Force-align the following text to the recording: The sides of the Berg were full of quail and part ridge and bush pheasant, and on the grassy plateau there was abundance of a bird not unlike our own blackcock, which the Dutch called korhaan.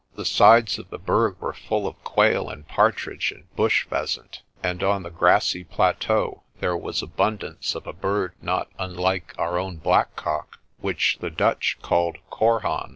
The 0.15 0.25
sides 0.25 0.79
of 0.79 0.89
the 0.89 0.97
Berg 0.97 1.37
were 1.39 1.53
full 1.53 1.85
of 1.85 2.03
quail 2.03 2.49
and 2.49 2.67
part 2.67 3.05
ridge 3.05 3.31
and 3.31 3.55
bush 3.55 3.85
pheasant, 3.85 4.41
and 4.63 4.81
on 4.81 5.03
the 5.03 5.11
grassy 5.11 5.63
plateau 5.63 6.41
there 6.59 6.75
was 6.75 7.03
abundance 7.03 7.75
of 7.75 7.85
a 7.85 7.93
bird 7.93 8.33
not 8.41 8.67
unlike 8.79 9.35
our 9.37 9.59
own 9.59 9.75
blackcock, 9.77 10.57
which 10.79 11.19
the 11.19 11.29
Dutch 11.29 11.77
called 11.83 12.17
korhaan. 12.31 12.89